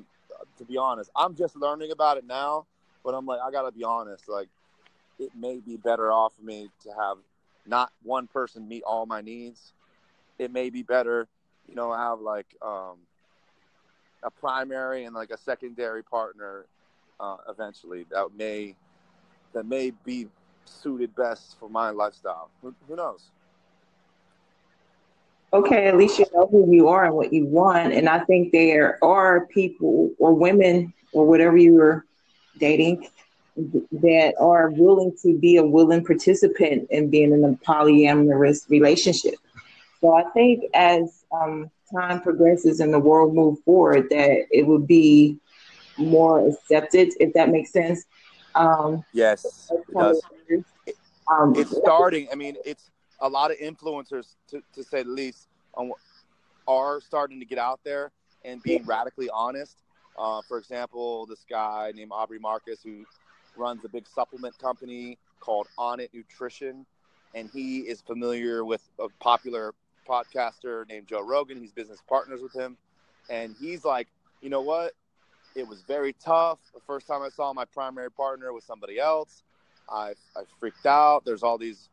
To 0.58 0.66
be 0.66 0.78
honest, 0.78 1.10
I'm 1.16 1.36
just 1.36 1.56
learning 1.56 1.92
about 1.92 2.18
it 2.18 2.26
now, 2.26 2.66
but 3.04 3.14
I'm 3.14 3.26
like, 3.26 3.40
I 3.42 3.52
gotta 3.52 3.72
be 3.72 3.84
honest. 3.84 4.30
Like, 4.30 4.48
it 5.20 5.32
may 5.36 5.60
be 5.60 5.78
better 5.78 6.12
off 6.12 6.34
for 6.36 6.44
me 6.44 6.70
to 6.84 6.90
have 6.92 7.18
not 7.66 7.92
one 8.04 8.28
person 8.28 8.68
meet 8.68 8.84
all 8.84 9.06
my 9.06 9.22
needs. 9.22 9.74
It 10.38 10.52
may 10.52 10.70
be 10.70 10.84
better, 10.84 11.28
you 11.70 11.76
know, 11.76 11.94
have 11.94 12.20
like 12.20 12.48
um, 12.62 12.98
a 14.24 14.32
primary 14.32 15.06
and 15.06 15.16
like 15.16 15.30
a 15.30 15.38
secondary 15.38 16.04
partner 16.04 16.66
uh, 17.20 17.38
eventually 17.50 18.06
that 18.12 18.28
may 18.38 18.76
that 19.54 19.66
may 19.66 19.92
be 20.06 20.28
suited 20.66 21.16
best 21.16 21.58
for 21.60 21.70
my 21.70 21.90
lifestyle. 21.90 22.50
Who, 22.62 22.74
who 22.88 22.96
knows? 22.96 23.30
Okay, 25.52 25.88
at 25.88 25.98
least 25.98 26.20
you 26.20 26.26
know 26.34 26.48
who 26.48 26.72
you 26.72 26.90
are 26.90 27.06
and 27.06 27.16
what 27.16 27.34
you 27.34 27.46
want. 27.46 27.94
And 27.94 28.08
I 28.08 28.20
think 28.20 28.52
there 28.52 29.04
are 29.04 29.48
people 29.48 30.12
or 30.20 30.34
women 30.34 30.94
or 31.12 31.26
whatever 31.26 31.58
you 31.58 31.80
are 31.82 32.06
dating 32.60 33.08
that 33.58 34.36
are 34.40 34.70
willing 34.70 35.16
to 35.24 35.38
be 35.38 35.58
a 35.58 35.66
willing 35.66 36.06
participant 36.06 36.88
in 36.92 37.10
being 37.10 37.34
in 37.34 37.44
a 37.44 37.54
polyamorous 37.66 38.70
relationship. 38.70 39.36
So 40.02 40.16
I 40.16 40.24
think 40.32 40.66
as 40.74 41.19
um, 41.32 41.70
time 41.94 42.22
progresses 42.22 42.80
and 42.80 42.94
the 42.94 43.00
world 43.00 43.34
move 43.34 43.60
forward, 43.64 44.10
that 44.10 44.46
it 44.52 44.66
would 44.68 44.88
be 44.88 45.38
more 45.98 46.48
accepted, 46.48 47.14
if 47.20 47.34
that 47.34 47.50
makes 47.50 47.72
sense. 47.72 48.06
Um, 48.56 49.04
yes, 49.14 49.72
it 49.72 49.94
does. 49.94 50.22
Um, 51.32 51.54
it's 51.56 51.76
starting. 51.78 52.28
I 52.32 52.36
mean, 52.36 52.56
it's 52.66 52.90
a 53.20 53.30
lot 53.30 53.52
of 53.52 53.58
influencers, 53.58 54.36
to, 54.50 54.64
to 54.74 54.84
say 54.84 55.04
the 55.04 55.10
least, 55.10 55.48
on, 55.76 55.92
are 56.68 57.02
starting 57.02 57.40
to 57.40 57.46
get 57.46 57.60
out 57.60 57.80
there 57.84 58.12
and 58.44 58.62
being 58.64 58.84
radically 58.86 59.30
honest. 59.32 59.78
Uh, 60.18 60.42
for 60.48 60.58
example, 60.58 61.26
this 61.26 61.46
guy 61.50 61.92
named 61.96 62.12
Aubrey 62.14 62.40
Marcus, 62.40 62.80
who 62.84 63.06
runs 63.56 63.84
a 63.86 63.90
big 63.90 64.08
supplement 64.08 64.58
company 64.58 65.18
called 65.40 65.68
Onnit 65.78 66.10
Nutrition, 66.14 66.86
and 67.36 67.50
he 67.52 67.80
is 67.80 68.02
familiar 68.02 68.66
with 68.66 68.82
a 69.00 69.08
popular 69.20 69.74
podcaster 70.10 70.88
named 70.90 71.08
Joe 71.08 71.22
Rogan. 71.22 71.60
He's 71.60 71.72
business 71.72 72.00
partners 72.08 72.42
with 72.42 72.54
him, 72.54 72.78
and 73.30 73.56
he's 73.60 73.86
like, 73.86 74.08
you 74.42 74.50
know 74.50 74.62
what? 74.62 74.94
It 75.56 75.68
was 75.68 75.82
very 75.82 76.14
tough. 76.14 76.60
The 76.74 76.82
first 76.82 77.08
time 77.08 77.22
I 77.22 77.30
saw 77.30 77.54
my 77.54 77.66
primary 77.66 78.12
partner 78.12 78.54
with 78.54 78.64
somebody 78.64 79.00
else, 79.00 79.44
I 79.90 80.14
I 80.36 80.42
freaked 80.60 80.86
out. 80.86 81.26
There's 81.26 81.44
all 81.44 81.58
these 81.58 81.90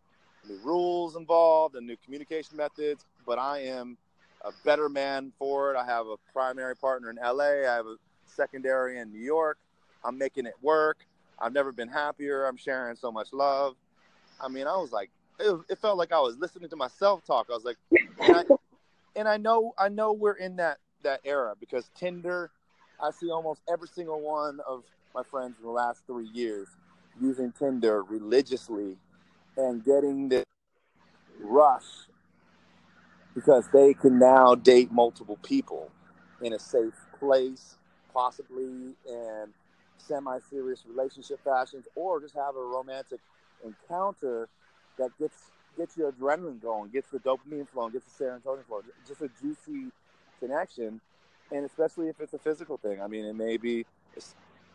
new 0.48 0.58
rules 0.64 1.16
involved 1.16 1.74
and 1.74 1.86
new 1.86 1.96
communication 2.04 2.56
methods, 2.56 3.04
but 3.26 3.38
I 3.38 3.60
am 3.60 3.96
a 4.44 4.52
better 4.64 4.88
man 4.88 5.32
for 5.38 5.74
it. 5.74 5.76
I 5.76 5.84
have 5.84 6.06
a 6.06 6.16
primary 6.32 6.76
partner 6.76 7.10
in 7.10 7.16
LA. 7.16 7.68
I 7.68 7.74
have 7.74 7.86
a 7.86 7.96
secondary 8.26 8.98
in 8.98 9.12
New 9.12 9.20
York. 9.20 9.58
I'm 10.04 10.16
making 10.18 10.46
it 10.46 10.54
work. 10.62 10.98
I've 11.38 11.52
never 11.52 11.72
been 11.72 11.88
happier. 11.88 12.46
I'm 12.46 12.56
sharing 12.56 12.96
so 12.96 13.10
much 13.10 13.32
love. 13.32 13.76
I 14.40 14.48
mean, 14.48 14.66
I 14.66 14.76
was 14.76 14.92
like, 14.92 15.10
it, 15.38 15.58
it 15.68 15.78
felt 15.78 15.98
like 15.98 16.12
I 16.12 16.20
was 16.20 16.36
listening 16.38 16.68
to 16.70 16.76
myself 16.76 17.24
talk. 17.24 17.48
I 17.50 17.54
was 17.54 17.64
like, 17.64 17.76
and 18.20 19.28
I, 19.28 19.36
know, 19.36 19.72
I 19.78 19.88
know 19.88 20.12
we're 20.12 20.32
in 20.32 20.56
that 20.56 20.78
that 21.02 21.20
era 21.24 21.54
because 21.58 21.90
Tinder. 21.96 22.50
I 23.00 23.10
see 23.10 23.30
almost 23.30 23.60
every 23.70 23.88
single 23.88 24.20
one 24.20 24.58
of 24.66 24.82
my 25.14 25.22
friends 25.22 25.56
in 25.58 25.64
the 25.66 25.70
last 25.70 26.02
three 26.06 26.28
years 26.32 26.66
using 27.20 27.52
Tinder 27.52 28.02
religiously 28.02 28.96
and 29.56 29.84
getting 29.84 30.28
the 30.30 30.44
rush 31.40 31.84
because 33.34 33.68
they 33.72 33.92
can 33.92 34.18
now 34.18 34.54
date 34.54 34.90
multiple 34.90 35.38
people 35.42 35.90
in 36.40 36.54
a 36.54 36.58
safe 36.58 36.94
place, 37.18 37.76
possibly, 38.12 38.94
in 39.06 39.46
semi-serious 39.98 40.84
relationship 40.88 41.38
fashions, 41.44 41.86
or 41.94 42.20
just 42.20 42.34
have 42.34 42.56
a 42.56 42.62
romantic 42.62 43.20
encounter 43.64 44.48
that 44.98 45.10
gets 45.18 45.50
gets 45.76 45.96
your 45.96 46.12
adrenaline 46.12 46.60
going, 46.60 46.90
gets 46.90 47.08
the 47.10 47.18
dopamine 47.18 47.68
flowing, 47.68 47.92
gets 47.92 48.06
the 48.06 48.24
serotonin 48.24 48.64
flowing, 48.66 48.84
just 49.06 49.22
a 49.22 49.30
juicy 49.40 49.90
connection, 50.40 51.00
and 51.52 51.64
especially 51.64 52.08
if 52.08 52.20
it's 52.20 52.34
a 52.34 52.38
physical 52.38 52.76
thing. 52.76 53.00
I 53.00 53.06
mean, 53.06 53.24
it 53.24 53.34
may 53.34 53.56
be, 53.56 53.84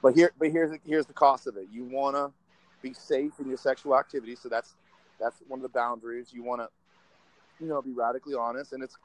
but 0.02 0.16
here, 0.16 0.32
but 0.40 0.52
here's 0.52 0.78
here's 0.86 1.06
the 1.06 1.14
cost 1.14 1.48
of 1.48 1.58
it. 1.58 1.68
You 1.72 1.84
want 1.86 2.16
to 2.16 2.32
be 2.82 2.94
safe 2.94 3.34
in 3.40 3.48
your 3.48 3.58
sexual 3.58 3.98
activity, 3.98 4.36
so 4.36 4.50
that's 4.50 4.76
that's 5.20 5.38
one 5.48 5.60
of 5.60 5.64
the 5.64 5.70
boundaries. 5.70 6.30
You 6.32 6.44
want 6.44 6.62
to, 6.62 6.70
you 7.60 7.68
know, 7.68 7.82
be 7.82 7.92
radically 7.92 8.36
honest, 8.36 8.74
and 8.74 8.84
it's. 8.84 8.98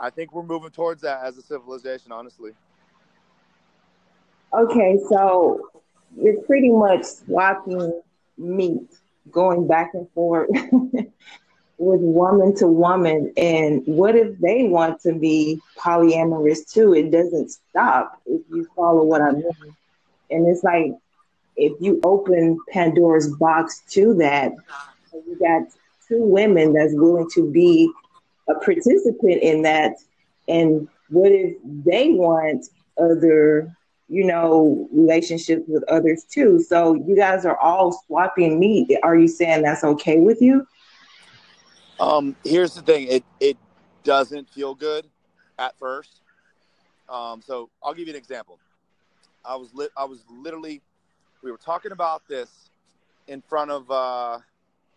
I 0.00 0.10
think 0.10 0.32
we're 0.32 0.42
moving 0.42 0.70
towards 0.70 1.02
that 1.02 1.22
as 1.24 1.38
a 1.38 1.42
civilization, 1.42 2.10
honestly. 2.10 2.50
Okay, 4.52 4.98
so 5.08 5.60
you're 6.20 6.42
pretty 6.42 6.70
much 6.70 7.04
swapping 7.04 8.00
meat, 8.36 8.90
going 9.30 9.66
back 9.66 9.90
and 9.94 10.08
forth 10.10 10.50
with 11.78 12.00
woman 12.00 12.54
to 12.56 12.68
woman. 12.68 13.32
And 13.36 13.82
what 13.86 14.16
if 14.16 14.38
they 14.38 14.64
want 14.64 15.00
to 15.02 15.12
be 15.12 15.60
polyamorous 15.78 16.70
too? 16.70 16.94
It 16.94 17.10
doesn't 17.10 17.50
stop 17.50 18.20
if 18.26 18.42
you 18.50 18.68
follow 18.76 19.04
what 19.04 19.22
I 19.22 19.32
mean. 19.32 19.76
And 20.30 20.48
it's 20.48 20.64
like 20.64 20.92
if 21.56 21.72
you 21.80 22.00
open 22.04 22.58
Pandora's 22.70 23.34
box 23.36 23.82
to 23.90 24.14
that, 24.14 24.52
you 25.12 25.38
got 25.38 25.62
two 26.08 26.22
women 26.22 26.72
that's 26.72 26.94
willing 26.94 27.28
to 27.34 27.50
be 27.50 27.90
a 28.48 28.54
participant 28.54 29.42
in 29.42 29.62
that. 29.62 29.94
And 30.48 30.88
what 31.08 31.32
if 31.32 31.56
they 31.64 32.10
want 32.10 32.66
other 33.00 33.74
you 34.08 34.24
know, 34.24 34.88
relationships 34.92 35.62
with 35.66 35.82
others 35.84 36.24
too. 36.24 36.60
So 36.60 36.94
you 36.94 37.16
guys 37.16 37.44
are 37.44 37.58
all 37.58 37.92
swapping 38.06 38.58
meat. 38.58 38.96
Are 39.02 39.16
you 39.16 39.28
saying 39.28 39.62
that's 39.62 39.84
okay 39.84 40.20
with 40.20 40.42
you? 40.42 40.66
Um, 41.98 42.36
here's 42.44 42.74
the 42.74 42.82
thing. 42.82 43.08
It 43.08 43.24
it 43.40 43.56
doesn't 44.02 44.48
feel 44.50 44.74
good 44.74 45.06
at 45.58 45.78
first. 45.78 46.20
Um, 47.08 47.40
so 47.42 47.70
I'll 47.82 47.94
give 47.94 48.08
you 48.08 48.14
an 48.14 48.18
example. 48.18 48.58
I 49.44 49.56
was 49.56 49.72
lit. 49.74 49.90
I 49.96 50.04
was 50.04 50.24
literally. 50.30 50.82
We 51.42 51.50
were 51.50 51.58
talking 51.58 51.92
about 51.92 52.26
this 52.28 52.70
in 53.28 53.42
front 53.42 53.70
of 53.70 53.90
uh, 53.90 54.38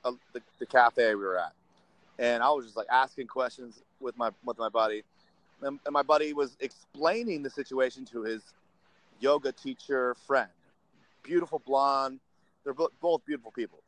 a, 0.05 0.11
the, 0.33 0.41
the 0.59 0.65
cafe 0.65 1.15
we 1.15 1.23
were 1.23 1.37
at, 1.37 1.53
and 2.19 2.41
I 2.41 2.49
was 2.49 2.65
just 2.65 2.77
like 2.77 2.87
asking 2.91 3.27
questions 3.27 3.81
with 3.99 4.17
my 4.17 4.31
with 4.45 4.57
my 4.57 4.69
buddy, 4.69 5.03
and, 5.61 5.79
and 5.85 5.93
my 5.93 6.03
buddy 6.03 6.33
was 6.33 6.57
explaining 6.59 7.43
the 7.43 7.49
situation 7.49 8.05
to 8.05 8.23
his 8.23 8.41
yoga 9.19 9.51
teacher 9.51 10.15
friend. 10.25 10.50
Beautiful 11.24 11.62
blonde. 11.65 12.19
they're 12.63 12.74
both 12.74 13.25
beautiful 13.25 13.51
people. 13.51 13.79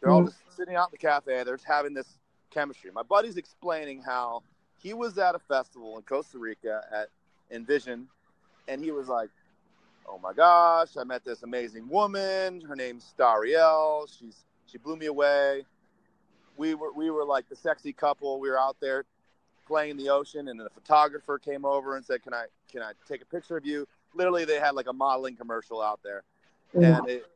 They're 0.00 0.10
all 0.10 0.20
mm-hmm. 0.20 0.28
just 0.28 0.56
sitting 0.56 0.76
out 0.76 0.88
in 0.88 0.92
the 0.92 0.98
cafe. 0.98 1.44
They're 1.44 1.56
just 1.56 1.66
having 1.66 1.94
this 1.94 2.18
chemistry. 2.50 2.90
My 2.94 3.02
buddy's 3.02 3.36
explaining 3.36 4.02
how 4.02 4.42
he 4.78 4.92
was 4.92 5.16
at 5.18 5.34
a 5.34 5.38
festival 5.38 5.96
in 5.96 6.02
Costa 6.02 6.38
Rica 6.38 6.82
at 6.92 7.08
Envision, 7.50 8.08
and 8.68 8.82
he 8.82 8.90
was 8.90 9.08
like, 9.08 9.30
"Oh 10.06 10.18
my 10.18 10.32
gosh, 10.32 10.96
I 10.98 11.04
met 11.04 11.24
this 11.24 11.42
amazing 11.42 11.88
woman. 11.88 12.60
Her 12.60 12.76
name's 12.76 13.12
Stariel. 13.16 14.06
She's 14.18 14.44
she 14.70 14.78
blew 14.78 14.96
me 14.96 15.06
away. 15.06 15.64
We 16.56 16.74
were 16.74 16.92
we 16.92 17.10
were 17.10 17.24
like 17.24 17.48
the 17.48 17.56
sexy 17.56 17.92
couple. 17.92 18.38
We 18.40 18.50
were 18.50 18.60
out 18.60 18.76
there 18.80 19.04
playing 19.66 19.92
in 19.92 19.96
the 19.96 20.10
ocean, 20.10 20.48
and 20.48 20.60
then 20.60 20.66
a 20.66 20.80
photographer 20.80 21.38
came 21.38 21.64
over 21.64 21.96
and 21.96 22.04
said, 22.04 22.22
"Can 22.22 22.34
I 22.34 22.46
can 22.70 22.82
I 22.82 22.92
take 23.08 23.22
a 23.22 23.26
picture 23.26 23.56
of 23.56 23.64
you?" 23.64 23.86
Literally, 24.14 24.44
they 24.44 24.60
had 24.60 24.74
like 24.74 24.86
a 24.86 24.92
modeling 24.92 25.36
commercial 25.36 25.82
out 25.82 26.00
there, 26.02 26.22
mm. 26.74 26.98
and 26.98 27.08
it 27.08 27.26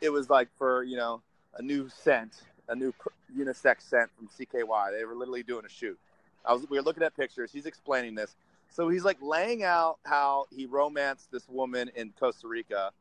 it 0.00 0.10
was 0.10 0.30
like 0.30 0.48
for 0.56 0.82
you 0.82 0.96
know 0.96 1.22
a 1.54 1.62
new 1.62 1.88
scent, 1.88 2.42
a 2.68 2.74
new 2.74 2.92
unisex 3.36 3.82
scent 3.82 4.10
from 4.16 4.28
CKY. 4.28 4.92
They 4.92 5.04
were 5.04 5.14
literally 5.14 5.42
doing 5.42 5.64
a 5.64 5.68
shoot. 5.68 5.98
I 6.44 6.52
was 6.52 6.68
we 6.68 6.78
were 6.78 6.82
looking 6.82 7.02
at 7.02 7.16
pictures. 7.16 7.50
He's 7.52 7.66
explaining 7.66 8.14
this. 8.14 8.36
So 8.70 8.88
he's 8.88 9.04
like 9.04 9.18
laying 9.20 9.64
out 9.64 9.98
how 10.04 10.46
he 10.54 10.66
romanced 10.66 11.30
this 11.32 11.48
woman 11.48 11.90
in 11.94 12.12
Costa 12.18 12.48
Rica, 12.48 12.92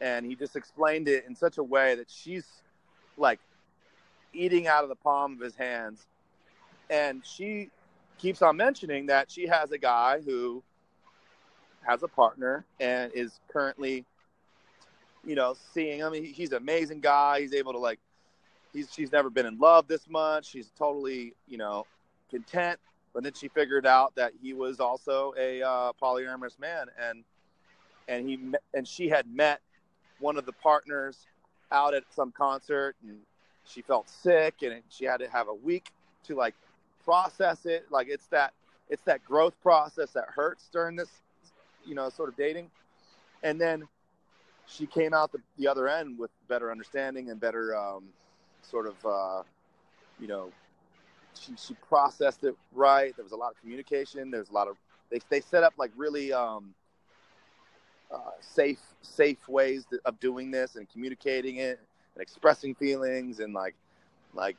and 0.00 0.24
he 0.24 0.34
just 0.34 0.56
explained 0.56 1.08
it 1.08 1.24
in 1.26 1.34
such 1.34 1.58
a 1.58 1.62
way 1.62 1.94
that 1.96 2.10
she's 2.10 2.46
like 3.16 3.40
eating 4.32 4.66
out 4.66 4.82
of 4.82 4.88
the 4.88 4.96
palm 4.96 5.34
of 5.34 5.40
his 5.40 5.54
hands, 5.54 6.06
and 6.88 7.22
she 7.24 7.70
keeps 8.18 8.40
on 8.42 8.56
mentioning 8.56 9.06
that 9.06 9.30
she 9.30 9.46
has 9.46 9.72
a 9.72 9.78
guy 9.78 10.20
who 10.20 10.62
has 11.86 12.02
a 12.02 12.08
partner 12.08 12.64
and 12.80 13.12
is 13.14 13.40
currently 13.48 14.04
you 15.24 15.34
know, 15.34 15.54
seeing 15.72 15.98
him. 15.98 16.12
he's 16.12 16.50
an 16.50 16.58
amazing 16.58 17.00
guy. 17.00 17.40
He's 17.40 17.54
able 17.54 17.72
to 17.72 17.78
like, 17.78 17.98
he's 18.72 18.92
she's 18.92 19.12
never 19.12 19.30
been 19.30 19.46
in 19.46 19.58
love 19.58 19.86
this 19.86 20.08
much. 20.08 20.46
She's 20.46 20.70
totally, 20.78 21.34
you 21.46 21.58
know, 21.58 21.86
content. 22.30 22.78
But 23.14 23.24
then 23.24 23.32
she 23.34 23.48
figured 23.48 23.86
out 23.86 24.14
that 24.16 24.32
he 24.40 24.54
was 24.54 24.80
also 24.80 25.34
a 25.38 25.62
uh, 25.62 25.92
polyamorous 26.00 26.58
man, 26.58 26.86
and 27.00 27.24
and 28.08 28.28
he 28.28 28.38
and 28.74 28.88
she 28.88 29.08
had 29.08 29.26
met 29.32 29.60
one 30.18 30.36
of 30.36 30.46
the 30.46 30.52
partners 30.52 31.26
out 31.70 31.94
at 31.94 32.04
some 32.10 32.32
concert, 32.32 32.96
and 33.06 33.18
she 33.66 33.82
felt 33.82 34.08
sick, 34.08 34.62
and 34.62 34.82
she 34.88 35.04
had 35.04 35.18
to 35.18 35.28
have 35.28 35.48
a 35.48 35.54
week 35.54 35.90
to 36.24 36.34
like 36.34 36.54
process 37.04 37.66
it. 37.66 37.86
Like 37.90 38.08
it's 38.08 38.26
that 38.28 38.54
it's 38.88 39.02
that 39.02 39.24
growth 39.24 39.54
process 39.62 40.10
that 40.12 40.24
hurts 40.34 40.68
during 40.72 40.96
this, 40.96 41.20
you 41.84 41.94
know, 41.94 42.08
sort 42.08 42.28
of 42.28 42.36
dating, 42.36 42.70
and 43.42 43.60
then 43.60 43.86
she 44.66 44.86
came 44.86 45.12
out 45.12 45.32
the, 45.32 45.38
the 45.58 45.68
other 45.68 45.88
end 45.88 46.18
with 46.18 46.30
better 46.48 46.70
understanding 46.70 47.30
and 47.30 47.40
better 47.40 47.76
um, 47.76 48.04
sort 48.62 48.86
of 48.86 48.94
uh, 49.04 49.42
you 50.20 50.28
know 50.28 50.50
she, 51.38 51.52
she 51.56 51.74
processed 51.88 52.44
it 52.44 52.54
right. 52.72 53.14
There 53.16 53.24
was 53.24 53.32
a 53.32 53.36
lot 53.36 53.52
of 53.52 53.60
communication. 53.60 54.30
There's 54.30 54.50
a 54.50 54.52
lot 54.52 54.68
of 54.68 54.76
they, 55.10 55.20
they 55.28 55.40
set 55.40 55.62
up 55.62 55.74
like 55.76 55.90
really 55.96 56.32
um, 56.32 56.74
uh, 58.12 58.18
safe 58.40 58.80
safe 59.02 59.48
ways 59.48 59.84
of 60.04 60.18
doing 60.20 60.50
this 60.50 60.76
and 60.76 60.88
communicating 60.88 61.56
it 61.56 61.80
and 62.14 62.22
expressing 62.22 62.74
feelings 62.74 63.40
and 63.40 63.52
like 63.54 63.74
like 64.34 64.56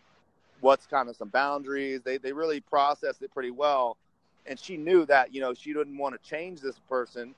what's 0.61 0.85
kind 0.85 1.09
of 1.09 1.15
some 1.15 1.29
boundaries. 1.29 2.01
They, 2.03 2.17
they 2.17 2.31
really 2.31 2.59
processed 2.61 3.21
it 3.21 3.33
pretty 3.33 3.51
well 3.51 3.97
and 4.45 4.59
she 4.59 4.77
knew 4.77 5.05
that 5.05 5.33
you 5.33 5.41
know 5.41 5.53
she 5.53 5.73
didn't 5.73 5.97
want 5.97 6.19
to 6.21 6.29
change 6.29 6.61
this 6.61 6.79
person 6.89 7.33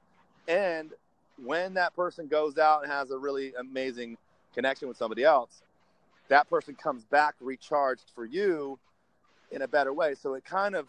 and 0.47 0.91
when 1.43 1.73
that 1.73 1.95
person 1.95 2.27
goes 2.27 2.57
out 2.57 2.83
and 2.83 2.91
has 2.91 3.11
a 3.11 3.17
really 3.17 3.53
amazing 3.59 4.17
connection 4.53 4.87
with 4.87 4.97
somebody 4.97 5.23
else, 5.23 5.61
that 6.29 6.49
person 6.49 6.75
comes 6.75 7.03
back 7.05 7.35
recharged 7.39 8.11
for 8.13 8.25
you 8.25 8.79
in 9.51 9.61
a 9.61 9.67
better 9.67 9.93
way. 9.93 10.15
So 10.15 10.33
it 10.33 10.45
kind 10.45 10.75
of 10.75 10.87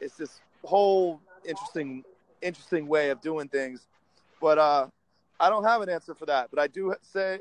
it's 0.00 0.16
this 0.16 0.40
whole 0.64 1.20
interesting 1.44 2.04
interesting 2.42 2.86
way 2.86 3.10
of 3.10 3.20
doing 3.20 3.48
things. 3.48 3.86
But 4.40 4.58
uh, 4.58 4.88
I 5.40 5.48
don't 5.48 5.64
have 5.64 5.80
an 5.80 5.88
answer 5.88 6.14
for 6.14 6.26
that. 6.26 6.48
But 6.50 6.60
I 6.60 6.66
do 6.66 6.94
say 7.00 7.38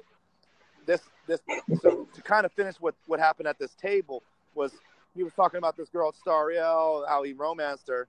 this 0.85 1.01
this 1.27 1.41
so 1.81 2.07
to 2.13 2.21
kind 2.21 2.45
of 2.45 2.51
finish 2.53 2.75
what 2.79 2.95
what 3.07 3.19
happened 3.19 3.47
at 3.47 3.59
this 3.59 3.73
table 3.75 4.23
was 4.53 4.71
he 5.15 5.23
was 5.23 5.33
talking 5.33 5.57
about 5.57 5.77
this 5.77 5.89
girl 5.89 6.13
Stariel, 6.13 7.07
how 7.07 7.23
he 7.23 7.33
romanced 7.33 7.87
her, 7.87 8.07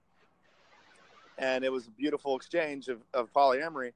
and 1.37 1.63
it 1.63 1.71
was 1.71 1.87
a 1.87 1.91
beautiful 1.91 2.35
exchange 2.35 2.87
of, 2.87 2.99
of 3.13 3.31
polyamory 3.33 3.93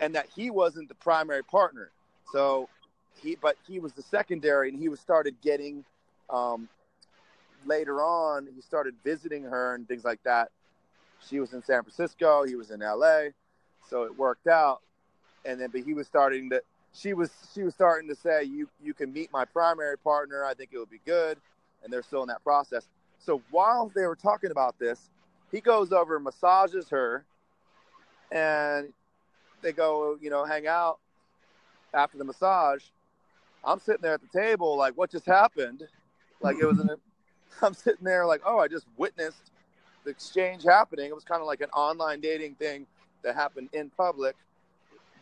and 0.00 0.14
that 0.14 0.26
he 0.34 0.50
wasn't 0.50 0.88
the 0.88 0.94
primary 0.94 1.42
partner. 1.44 1.90
So 2.32 2.68
he, 3.22 3.36
but 3.40 3.56
he 3.66 3.78
was 3.78 3.92
the 3.92 4.02
secondary, 4.02 4.68
and 4.68 4.78
he 4.78 4.88
was 4.88 5.00
started 5.00 5.36
getting. 5.42 5.84
Um, 6.30 6.68
later 7.66 8.02
on, 8.02 8.48
he 8.54 8.60
started 8.60 8.94
visiting 9.04 9.42
her 9.44 9.74
and 9.74 9.86
things 9.86 10.04
like 10.04 10.22
that. 10.24 10.50
She 11.26 11.40
was 11.40 11.52
in 11.52 11.62
San 11.62 11.82
Francisco, 11.82 12.44
he 12.44 12.54
was 12.54 12.70
in 12.70 12.82
L.A., 12.82 13.32
so 13.88 14.02
it 14.04 14.18
worked 14.18 14.46
out. 14.46 14.80
And 15.44 15.60
then, 15.60 15.70
but 15.70 15.82
he 15.82 15.94
was 15.94 16.06
starting 16.06 16.50
to. 16.50 16.62
She 16.94 17.12
was 17.12 17.30
she 17.54 17.62
was 17.62 17.74
starting 17.74 18.08
to 18.08 18.14
say, 18.14 18.44
"You 18.44 18.68
you 18.82 18.94
can 18.94 19.12
meet 19.12 19.32
my 19.32 19.44
primary 19.44 19.98
partner. 19.98 20.44
I 20.44 20.54
think 20.54 20.70
it 20.72 20.78
would 20.78 20.90
be 20.90 21.00
good." 21.04 21.38
And 21.84 21.92
they're 21.92 22.02
still 22.02 22.22
in 22.22 22.28
that 22.28 22.42
process. 22.42 22.88
So 23.18 23.42
while 23.50 23.92
they 23.94 24.06
were 24.06 24.16
talking 24.16 24.50
about 24.50 24.78
this, 24.78 25.10
he 25.52 25.60
goes 25.60 25.92
over 25.92 26.16
and 26.16 26.24
massages 26.24 26.88
her, 26.88 27.24
and 28.32 28.92
they 29.62 29.72
go, 29.72 30.18
you 30.20 30.30
know, 30.30 30.44
hang 30.44 30.66
out 30.66 30.98
after 31.94 32.18
the 32.18 32.24
massage, 32.24 32.82
I'm 33.64 33.80
sitting 33.80 34.02
there 34.02 34.14
at 34.14 34.20
the 34.20 34.38
table 34.38 34.76
like, 34.76 34.96
what 34.96 35.10
just 35.10 35.26
happened? 35.26 35.84
Like 36.40 36.56
it 36.60 36.66
was 36.66 36.78
an, 36.78 36.90
I'm 37.62 37.74
sitting 37.74 38.04
there 38.04 38.26
like, 38.26 38.42
oh, 38.44 38.58
I 38.58 38.68
just 38.68 38.86
witnessed 38.96 39.50
the 40.04 40.10
exchange 40.10 40.64
happening. 40.64 41.06
It 41.06 41.14
was 41.14 41.24
kind 41.24 41.40
of 41.40 41.46
like 41.46 41.60
an 41.60 41.70
online 41.70 42.20
dating 42.20 42.56
thing 42.56 42.86
that 43.22 43.34
happened 43.34 43.70
in 43.72 43.90
public 43.90 44.36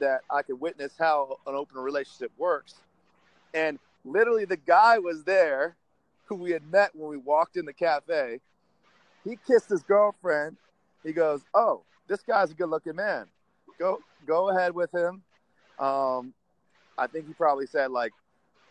that 0.01 0.23
I 0.29 0.43
could 0.43 0.61
witness 0.61 0.95
how 0.99 1.39
an 1.47 1.55
open 1.55 1.79
relationship 1.79 2.33
works. 2.37 2.75
And 3.55 3.79
literally 4.05 4.45
the 4.45 4.57
guy 4.57 4.99
was 4.99 5.23
there 5.23 5.77
who 6.27 6.37
we 6.37 6.51
had 6.51 6.65
met 6.71 6.95
when 6.95 7.11
we 7.11 7.17
walked 7.17 7.57
in 7.57 7.65
the 7.65 7.73
cafe. 7.73 8.41
He 9.25 9.39
kissed 9.47 9.69
his 9.69 9.83
girlfriend. 9.83 10.57
He 11.05 11.13
goes, 11.13 11.43
"Oh, 11.55 11.83
this 12.09 12.23
guy's 12.23 12.51
a 12.51 12.55
good-looking 12.55 12.97
man. 12.97 13.27
Go 13.79 14.01
go 14.27 14.51
ahead 14.51 14.75
with 14.75 14.93
him. 14.93 15.23
Um, 15.79 16.33
I 16.99 17.07
think 17.07 17.27
he 17.27 17.35
probably 17.35 17.67
said 17.67 17.91
like, 17.91 18.13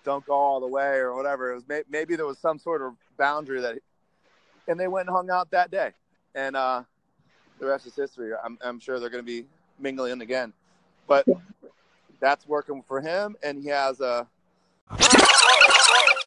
"Don't 0.03 0.25
go 0.25 0.33
all 0.33 0.59
the 0.59 0.67
way" 0.67 0.97
or 0.97 1.15
whatever. 1.15 1.51
It 1.51 1.55
was 1.55 1.67
may- 1.67 1.83
maybe 1.89 2.15
there 2.15 2.25
was 2.25 2.37
some 2.37 2.57
sort 2.59 2.81
of 2.81 2.93
boundary 3.17 3.61
that, 3.61 3.75
he- 3.75 3.81
and 4.67 4.79
they 4.79 4.87
went 4.87 5.07
and 5.07 5.15
hung 5.15 5.29
out 5.29 5.51
that 5.51 5.71
day, 5.71 5.91
and 6.35 6.55
uh, 6.55 6.83
the 7.59 7.65
rest 7.65 7.85
is 7.85 7.95
history. 7.95 8.31
I'm, 8.43 8.57
I'm 8.61 8.79
sure 8.79 8.99
they're 8.99 9.09
going 9.09 9.23
to 9.23 9.41
be 9.41 9.45
mingling 9.79 10.21
again, 10.21 10.53
but 11.07 11.25
that's 12.19 12.47
working 12.47 12.83
for 12.87 13.01
him, 13.01 13.35
and 13.43 13.61
he 13.61 13.69
has 13.69 13.99
a 13.99 14.27